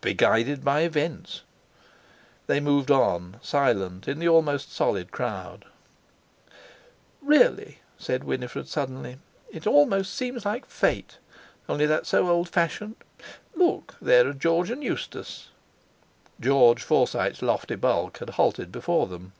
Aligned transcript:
"Be 0.00 0.12
guided 0.12 0.64
by 0.64 0.80
events." 0.80 1.42
They 2.48 2.58
moved 2.58 2.90
on, 2.90 3.36
silent, 3.42 4.08
in 4.08 4.18
the 4.18 4.26
almost 4.28 4.72
solid 4.72 5.12
crowd. 5.12 5.66
"Really," 7.22 7.78
said 7.96 8.24
Winifred 8.24 8.66
suddenly; 8.66 9.20
"it 9.50 9.68
almost 9.68 10.12
seems 10.12 10.44
like 10.44 10.66
Fate. 10.66 11.18
Only 11.68 11.86
that's 11.86 12.08
so 12.08 12.28
old 12.28 12.48
fashioned. 12.48 12.96
Look! 13.54 13.94
there 14.02 14.26
are 14.26 14.32
George 14.32 14.68
and 14.70 14.82
Eustace!" 14.82 15.50
George 16.40 16.82
Forsyte's 16.82 17.40
lofty 17.40 17.76
bulk 17.76 18.18
had 18.18 18.30
halted 18.30 18.72
before 18.72 19.06
them. 19.06 19.32